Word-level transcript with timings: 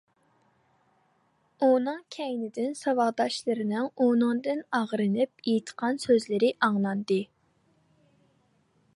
ئۇنىڭ 1.65 1.99
كەينىدىن 2.15 2.71
ساۋاقداشلىرىنىڭ 2.79 3.89
ئۇنىڭدىن 4.05 4.63
ئاغرىنىپ 4.77 5.45
ئېيتقان 5.51 6.01
سۆزلىرى 6.05 6.51
ئاڭلاندى. 6.69 7.19